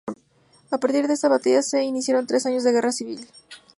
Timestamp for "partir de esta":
0.79-1.27